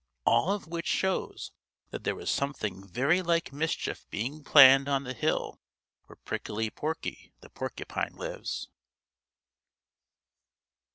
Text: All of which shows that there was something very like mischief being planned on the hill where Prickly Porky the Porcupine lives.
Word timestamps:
All 0.25 0.51
of 0.51 0.65
which 0.65 0.87
shows 0.87 1.51
that 1.91 2.03
there 2.05 2.15
was 2.15 2.31
something 2.31 2.87
very 2.87 3.21
like 3.21 3.53
mischief 3.53 4.07
being 4.09 4.43
planned 4.43 4.89
on 4.89 5.03
the 5.03 5.13
hill 5.13 5.59
where 6.07 6.15
Prickly 6.15 6.71
Porky 6.71 7.31
the 7.41 7.51
Porcupine 7.51 8.15
lives. 8.15 8.67